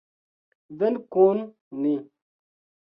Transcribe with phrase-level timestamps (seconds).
[0.79, 1.47] Venu kun
[1.83, 1.95] ni!